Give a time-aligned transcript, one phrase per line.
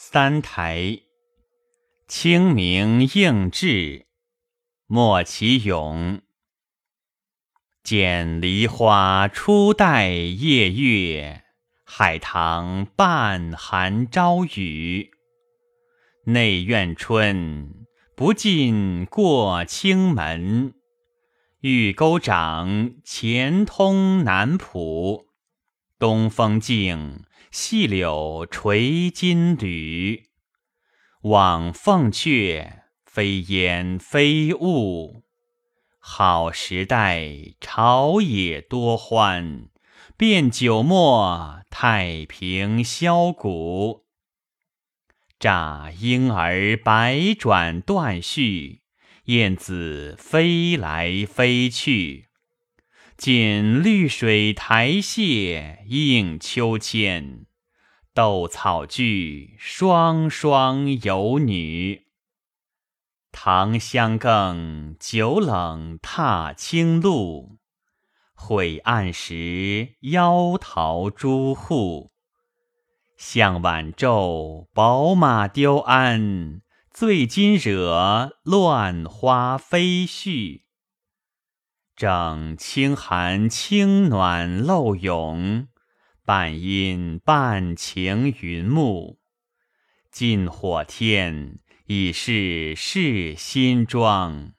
[0.00, 1.00] 三台，
[2.06, 4.06] 清明应制，
[4.86, 6.22] 莫其咏。
[7.82, 11.42] 剪梨花初带夜月，
[11.84, 15.10] 海棠半含朝雨。
[16.26, 17.84] 内院春，
[18.14, 20.74] 不尽过青门。
[21.60, 25.27] 玉钩掌，前通南浦。
[25.98, 30.28] 东风劲，细柳垂金缕。
[31.22, 35.24] 望凤阙，飞烟飞雾。
[35.98, 39.70] 好时代，朝野多欢。
[40.16, 44.04] 变酒墨，太平箫鼓。
[45.40, 48.82] 乍莺儿百转断续，
[49.24, 52.27] 燕子飞来飞去。
[53.18, 57.46] 锦绿水台榭映秋千，
[58.14, 62.06] 斗草句，双双游女。
[63.32, 67.58] 唐香更，酒冷踏青露。
[68.34, 72.12] 晦暗时，妖桃朱户。
[73.16, 76.62] 向晚骤，宝马丢鞍。
[76.92, 80.67] 醉金惹，乱花飞絮。
[81.98, 85.66] 正清寒清暖漏涌，
[86.24, 89.18] 半阴半晴云幕。
[90.12, 94.52] 近火天，已是试新妆。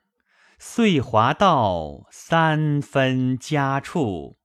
[0.57, 4.37] 岁华道，三分佳处。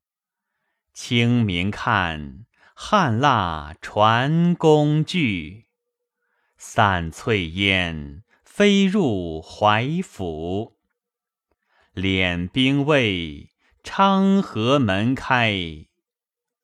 [0.92, 5.64] 清明看，汉蜡传宫具。
[6.56, 10.73] 散翠烟，飞入怀府。
[11.94, 13.50] 敛兵卫，
[13.84, 15.86] 昌河门开，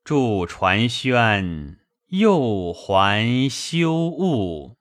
[0.02, 1.78] 驻传宣，
[2.08, 4.79] 又还修务。